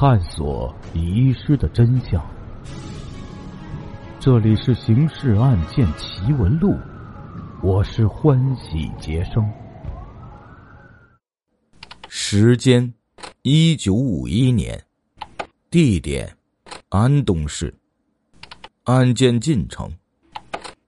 [0.00, 2.24] 探索遗失的真相。
[4.18, 6.70] 这里是《刑事案件奇闻录》，
[7.62, 9.46] 我是欢喜杰生。
[12.08, 12.90] 时间：
[13.42, 14.82] 一九五一年，
[15.70, 16.34] 地点：
[16.88, 17.74] 安东市。
[18.84, 19.92] 案件进程：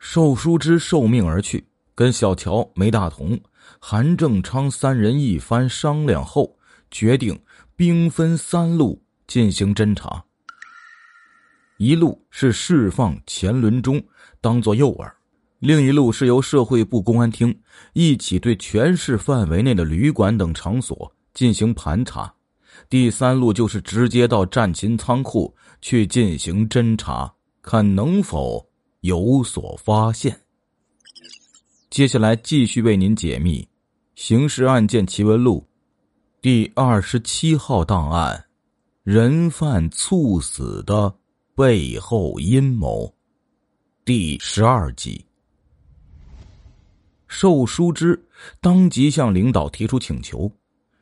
[0.00, 1.64] 寿书之受命而去，
[1.94, 3.38] 跟小乔、梅大同、
[3.78, 6.56] 韩正昌三人一番商量后，
[6.90, 7.40] 决定。
[7.76, 10.24] 兵分三路进行侦查。
[11.76, 14.02] 一路是释放钱伦忠，
[14.40, 15.06] 当做诱饵；
[15.58, 17.54] 另一路是由社会部公安厅
[17.92, 22.34] 一起对全市范围内的旅馆等场所进行盘查；
[22.88, 27.30] 第三路就是直接到战勤仓库去进行侦查，
[27.60, 28.66] 看能否
[29.02, 30.40] 有所发现。
[31.90, 33.60] 接下来继续为您解密
[34.14, 35.68] 《刑事案件奇闻录》。
[36.46, 38.44] 第二十七号档案：
[39.02, 41.12] 人犯猝死的
[41.56, 43.12] 背后阴谋。
[44.04, 45.26] 第十二集，
[47.26, 48.24] 寿书之
[48.60, 50.48] 当即向领导提出请求：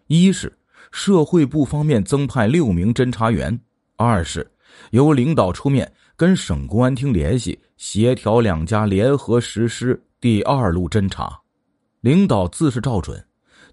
[0.06, 0.50] 一是
[0.90, 3.54] 社会部方面增派六名侦查员；
[3.96, 4.50] 二是
[4.92, 11.38] 由领导出面跟省公安厅联系，协调两家联合实施第二路侦查。
[12.00, 13.22] 领导自是照准。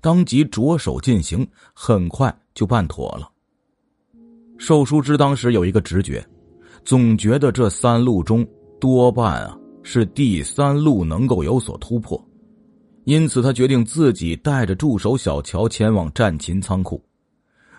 [0.02, 3.31] 当即着手进行，很快就办妥了。
[4.58, 6.27] 寿书之当时有一个直觉，
[6.83, 8.45] 总觉得这三路中
[8.80, 12.19] 多半啊是第三路能够有所突破，
[13.05, 17.03] 因此他决定自己带着助手小乔前往战勤仓库，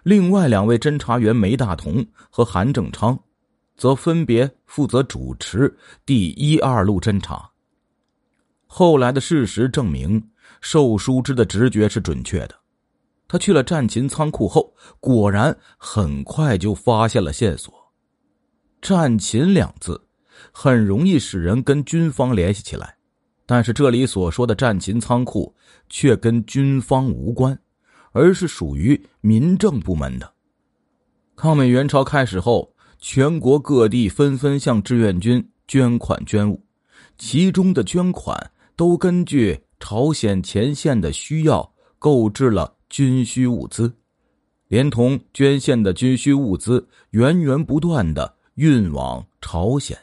[0.03, 3.19] 另外两位侦查员梅大同和韩正昌，
[3.77, 5.73] 则分别负责主持
[6.07, 7.52] 第一二路侦查。
[8.75, 10.31] 后来的事实证明。
[10.63, 12.55] 寿书之的直觉是准确的，
[13.29, 17.93] 他去了战勤仓库后，果然很快就发现了线索。
[18.81, 20.07] 战勤两字
[20.53, 22.97] 很容易使人跟军方联系起来，
[23.45, 25.55] 但是这里所说的战勤仓库
[25.91, 27.59] 却跟军方无关，
[28.13, 30.33] 而是属于民政部门的。
[31.37, 36.65] 抗美援朝开始后，全国各地纷纷向志愿军捐款捐物，
[37.19, 38.53] 其中的捐款
[38.83, 39.57] 都根据。
[39.79, 43.93] 朝鲜前线的需要购置了军需物资，
[44.67, 49.97] 连同捐献的军需物资源源不断的运往朝鲜。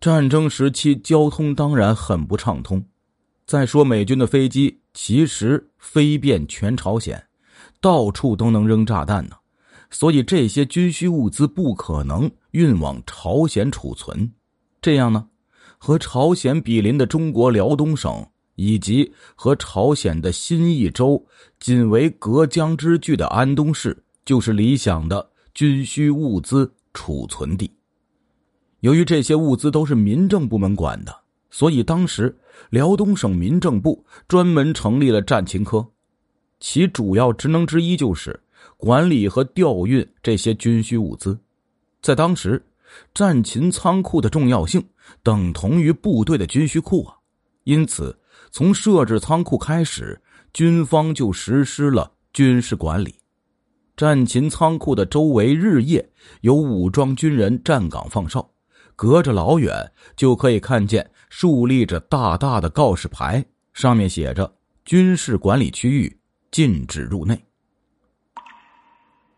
[0.00, 2.84] 战争时期交通当然很不畅通，
[3.44, 7.24] 再说美军的飞机其实飞遍全朝鲜，
[7.80, 9.36] 到处都能扔炸弹呢，
[9.90, 14.32] 所以这些军需物资不可能运往朝鲜储存。
[14.80, 15.28] 这样呢，
[15.78, 18.26] 和朝鲜比邻的中国辽东省。
[18.58, 21.22] 以及和朝鲜的新义州
[21.60, 23.94] 仅为隔江之距的安东市，
[24.24, 27.70] 就是理想的军需物资储存地。
[28.80, 31.14] 由于这些物资都是民政部门管的，
[31.50, 32.34] 所以当时
[32.70, 35.86] 辽东省民政部专门成立了战勤科，
[36.58, 38.40] 其主要职能之一就是
[38.78, 41.38] 管理和调运这些军需物资。
[42.00, 42.64] 在当时，
[43.14, 44.84] 战勤仓库的重要性
[45.22, 47.16] 等同于部队的军需库啊，
[47.64, 48.18] 因此。
[48.52, 50.18] 从设置仓库开始，
[50.54, 53.14] 军方就实施了军事管理。
[53.96, 56.08] 战勤仓库的周围日夜
[56.40, 58.48] 有武装军人站岗放哨，
[58.94, 64.50] 隔着老远就可以看见竖立着大大的告示牌，上面写着
[64.86, 66.18] “军事管理区域，
[66.50, 67.38] 禁止入内”。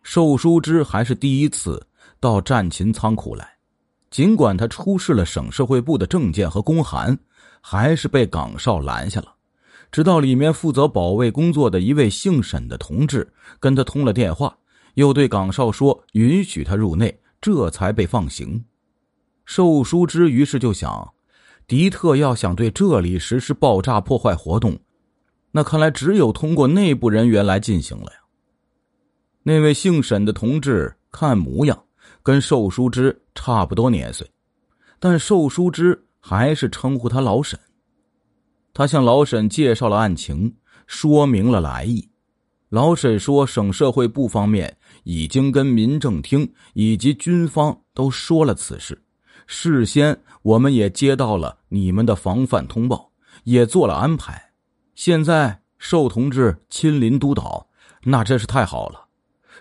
[0.05, 1.85] 寿书之还是第一次
[2.21, 3.49] 到战勤仓库来，
[4.11, 7.19] 尽管他出示了省社会部的证件和公函。
[7.61, 9.35] 还是被岗哨拦下了，
[9.91, 14.57] 直到里面负责保卫工作的一位姓沈的同志跟他通了电话，
[14.95, 18.65] 又对岗哨说允许他入内，这才被放行。
[19.45, 21.13] 寿书之于是就想，
[21.67, 24.79] 迪特要想对这里实施爆炸破坏活动，
[25.51, 28.19] 那看来只有通过内部人员来进行了呀。
[29.43, 31.85] 那位姓沈的同志看模样
[32.29, 34.31] 跟寿书之差不多年岁，
[35.01, 36.05] 但寿书之。
[36.21, 37.59] 还是称呼他老沈。
[38.75, 40.55] 他向老沈介绍了案情，
[40.87, 42.07] 说明了来意。
[42.69, 49.01] 老沈说，省社会部方面已经跟民政厅以及军方都说了此事，
[49.47, 53.11] 事先我们也接到了你们的防范通报，
[53.45, 54.53] 也做了安排。
[54.95, 57.67] 现在寿同志亲临督导，
[58.03, 59.08] 那真是太好了。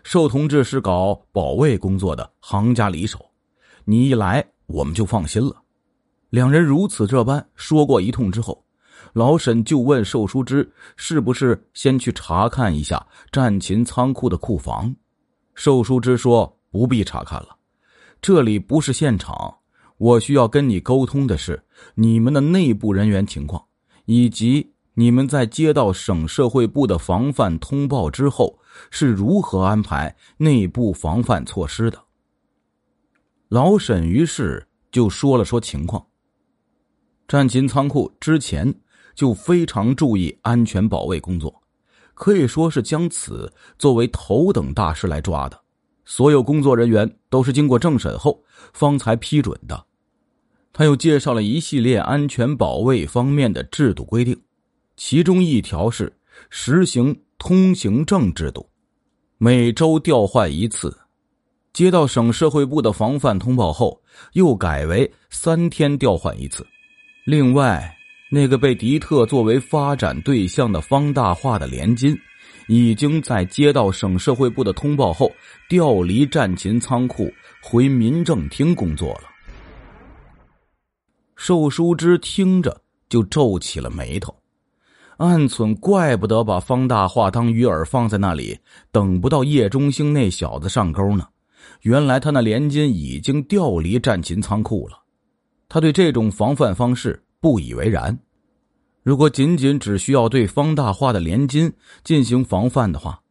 [0.04, 3.26] 寿同志是搞保卫工作的行家里手，
[3.86, 5.56] 你一来我们就放心了。
[6.30, 8.64] 两人如此这般说过一通之后，
[9.14, 14.94] 老沈就问寿书之：“是不是先去查看一下战勤仓库的库房？”
[15.56, 17.56] 寿书之说：“不必查看了，
[18.22, 19.56] 这里不是现场。
[19.98, 21.64] 我需要跟你沟通的是
[21.96, 23.64] 你们的内部人员情况，
[24.06, 28.58] 以及你们在接到省社会部的防范通报之后
[28.90, 32.04] 是如何安排内部防范措施的。”
[33.48, 36.04] 老沈于是就说了说情况。
[37.28, 38.74] 战勤仓库之前
[39.14, 41.62] 就非常注意安全保卫工作，
[42.16, 45.62] 可以说是将此作为头等大事来抓的。
[46.06, 49.86] 所有工作人员都是经过政审后方才批准的。
[50.74, 54.40] 他又介绍了一系列安全保卫方面的制度规定，
[54.98, 56.12] 其中一条是
[56.50, 58.68] 实行通行证制度，
[59.38, 60.96] 每周调换一次。
[61.72, 64.02] 接到省社会部的防范通报后，
[64.34, 66.66] 又改为三天调换一次。
[67.24, 67.96] 另外，
[68.32, 72.20] 那个被迪特作为发展对象的方大化的连金，
[72.68, 75.32] 已经在接到省社会部的通报后，
[75.70, 79.30] 调离战勤仓库回民政厅工作了。
[81.36, 84.36] 寿书之听着就皱起了眉头，
[85.18, 88.60] 暗忖：怪不得把方大化当鱼饵放在那里，
[88.92, 91.28] 等不到叶中兴那小子上钩呢。
[91.82, 94.98] 原来他那连金已经调离战秦仓库了，
[95.68, 98.18] 他对这种防范方式不以为然。
[99.04, 101.72] 如果仅仅只需要对方大化的连金
[102.04, 103.22] 进行防范的话，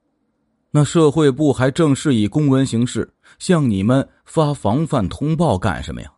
[0.72, 6.12] 那社会部还正式以公文形式向你们发防范通报干什么呀？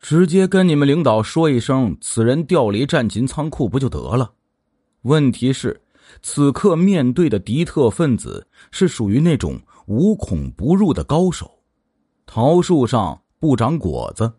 [0.00, 4.32] 直接跟你们领导说一声，此人调离战秦仓库不就得了？
[5.06, 5.80] 问题是，
[6.22, 9.60] 此刻面对的敌特分子是属于那种。
[9.86, 11.48] 无孔不入的高手，
[12.26, 14.32] 桃树上不长果子，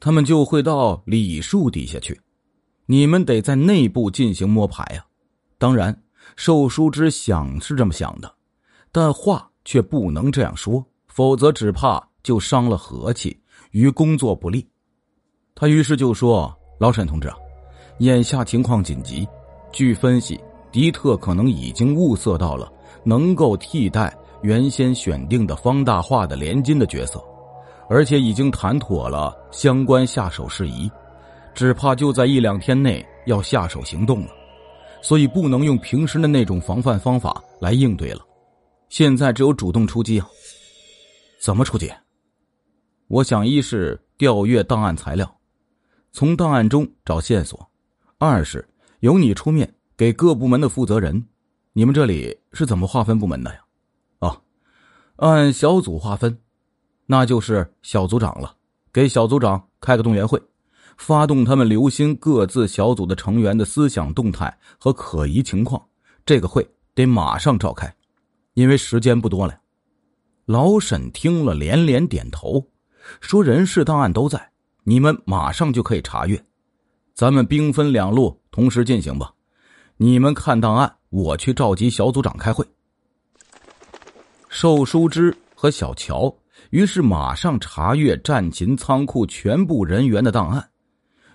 [0.00, 2.18] 他们就会到李树底下去。
[2.86, 5.04] 你们得在内部进行摸排啊！
[5.58, 6.02] 当然，
[6.34, 8.34] 寿书之想是这么想的，
[8.90, 13.38] 但话却不能这样说，否则只怕就伤了和气，
[13.72, 14.66] 于工作不利。
[15.54, 17.36] 他于是就说：“老沈同志啊，
[17.98, 19.28] 眼下情况紧急，
[19.74, 20.40] 据分析，
[20.72, 22.72] 迪特可能已经物色到了
[23.04, 27.18] 能够替代。”原先选定的方大化的连金的角色，
[27.88, 30.90] 而且已经谈妥了相关下手事宜，
[31.54, 34.28] 只怕就在一两天内要下手行动了，
[35.00, 38.20] 所以不能用平时的那种防范方法来应对了。
[38.90, 40.28] 现在只有主动出击啊！
[41.40, 41.90] 怎么出击？
[43.08, 45.34] 我想，一是调阅档案材料，
[46.12, 47.58] 从档案中找线索；
[48.18, 48.68] 二是
[49.04, 51.22] 由你出面给各部门的负责人。
[51.74, 53.60] 你们这里是怎么划分部门的呀？
[54.20, 54.42] 哦
[55.16, 56.38] 按小组划分，
[57.04, 58.56] 那就是小组长了。
[58.90, 60.40] 给小组长开个动员会，
[60.96, 65.84] 发动他们留心各自小组的成员的思想动态和可疑情况。
[66.24, 67.94] 这个会得马上召开，
[68.54, 69.54] 因为时间不多了。
[70.46, 72.66] 老沈听了连连点头，
[73.20, 74.50] 说：“人事档案都在，
[74.82, 76.42] 你们马上就可以查阅。
[77.14, 79.32] 咱们兵分两路，同时进行吧。
[79.96, 82.66] 你们看档案，我去召集小组长开会。”
[84.50, 86.36] 寿书之和小乔
[86.70, 90.70] 于是马上查阅战秦仓库全部人员的档案，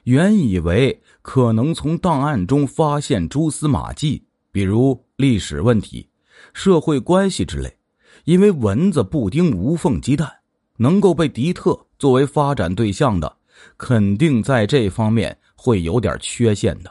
[0.04, 4.22] 原以为可能从档案中发现蛛丝马迹，
[4.52, 6.10] 比如历史问题、
[6.54, 7.78] 社会关系之类，
[8.26, 10.30] 因为蚊子不叮无缝鸡蛋，
[10.76, 13.38] 能够被敌特作为发展对象的，
[13.78, 16.90] 肯定在这方面会有点缺陷的。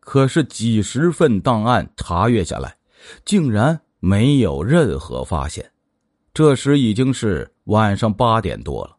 [0.00, 2.76] 可是几十份档案查阅下来，
[3.24, 3.80] 竟然。
[3.98, 5.68] 没有任何发现，
[6.32, 8.96] 这时已经是晚上八点多了。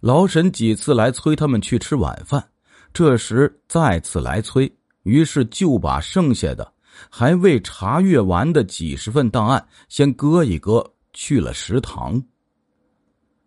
[0.00, 2.46] 老沈几次来催他们去吃晚饭，
[2.92, 4.70] 这时再次来催，
[5.04, 6.70] 于是就把剩下的
[7.08, 10.84] 还未查阅完的几十份档案先搁一搁，
[11.14, 12.22] 去了食堂。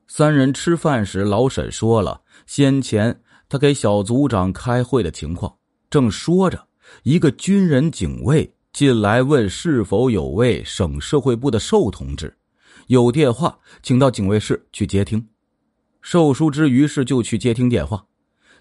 [0.07, 3.21] 三人吃饭时，老沈说了先前
[3.51, 5.53] 他给小组长开会的情况，
[5.89, 6.65] 正说着，
[7.03, 8.50] 一个军人警卫。
[8.72, 12.34] 进来问是否有位省社会部的寿同志，
[12.88, 15.27] 有电话，请到警卫室去接听。
[16.01, 18.01] 寿书之于是就去接听电话，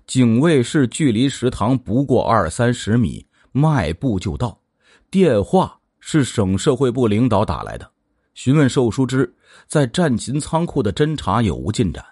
[0.08, 4.60] 警卫室距离食堂不过二三十米，迈步就到。
[5.08, 7.88] 电话是省社会部领导打来的，
[8.34, 9.32] 询问寿书之
[9.68, 12.04] 在战勤仓库的侦查有无进展。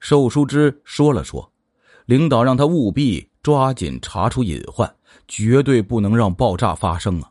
[0.00, 1.50] 寿书之说了说，
[2.06, 4.94] 领导让他务必抓紧查出隐患。
[5.26, 7.30] 绝对不能让爆炸发生啊！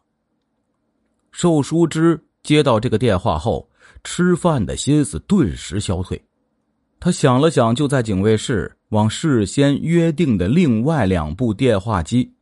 [1.32, 3.70] 寿书之接到这个电话后，
[4.04, 6.20] 吃饭的心思顿时消退。
[7.00, 12.34] 他想了想，就在警卫室往事先约定的另外两部电话机，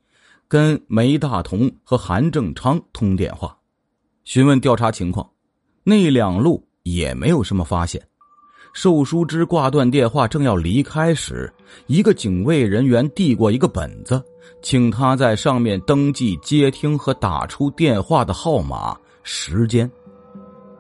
[0.48, 3.58] 跟梅大同和韩正昌通电话，
[4.24, 5.30] 询问调查情况。
[5.84, 8.02] 那两路也没有什么发现。
[8.74, 11.52] 寿书之挂断电话，正要离开时，
[11.88, 14.24] 一个警卫人员递过一个本子，
[14.62, 19.90] 请他在上面登记接听和打出电话的号码、时间。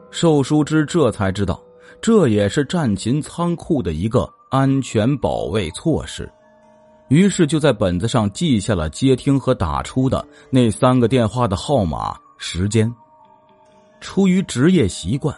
[0.10, 1.62] 寿书之这才知道，
[2.02, 6.32] 这也是战勤仓库的一个安全保卫措施，
[7.10, 12.94] 于是就在本子上记下了接听和打出的那三个电话的号码、时间。
[14.00, 15.36] 出于职业习惯。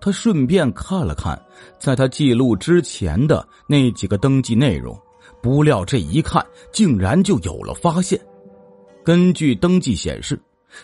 [0.00, 1.40] 他顺便看了看，
[1.78, 4.98] 在他记录之前的那几个登记内容，
[5.42, 8.20] 不料这一看，竟然就有了发现。
[9.04, 10.40] 根据登记显示，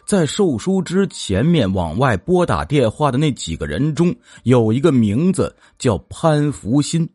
[0.07, 7.09] 在寿书之前面往外拨打电话的那几个人中，有一个名字叫潘福新。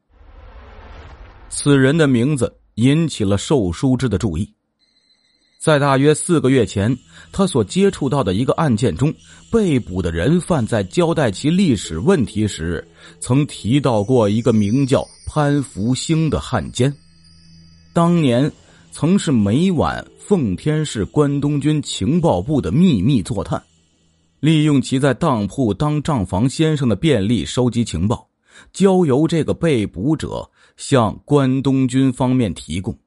[1.50, 4.53] 此人的名字引起了寿书之的注意。
[5.59, 6.97] 在大约四个月前，
[7.33, 9.13] 他所接触到的一个案件中，
[9.51, 12.87] 被捕的人犯在交代其历史问题时，
[13.19, 16.95] 曾提到过一个名叫潘福兴的汉奸。
[17.91, 18.49] 当年
[18.89, 23.61] 曾是每晚奉天市关东军情报部的秘密坐探，
[24.39, 28.25] 利用其在当铺当账房先生的便利收集情报，
[28.71, 32.97] 交由这个被捕者向关东军方面提供。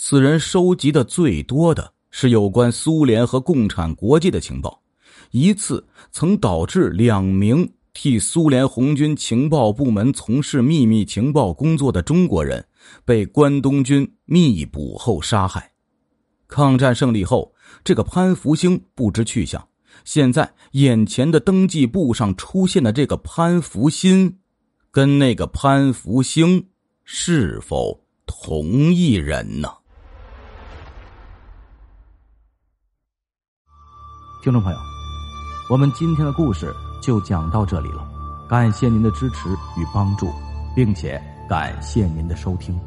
[0.00, 4.80] 此人收集的最多的是有关苏联和共产国际的情报，
[5.32, 12.64] 一次曾导致两名替苏联红军情报部门从事秘密情报工作的中国人
[13.04, 15.72] 被关东军密捕后杀害。
[16.46, 17.52] 抗战胜利后，
[17.82, 19.66] 这个潘福兴不知去向。
[20.04, 24.38] 现在眼前的登记簿上出现的这个潘福新，
[24.92, 26.68] 跟那个潘福兴
[27.02, 29.68] 是否同一人呢？
[34.48, 34.78] 听众朋友，
[35.68, 38.02] 我们今天的故事就讲到这里了，
[38.48, 40.32] 感谢您的支持与帮助，
[40.74, 42.80] 并且感谢您的收听。